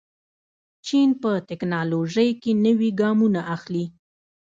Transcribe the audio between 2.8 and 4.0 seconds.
ګامونه اخلي.